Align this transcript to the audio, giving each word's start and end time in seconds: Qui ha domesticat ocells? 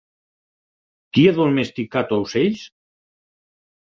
Qui 1.17 1.25
ha 1.27 1.33
domesticat 1.39 2.13
ocells? 2.17 2.65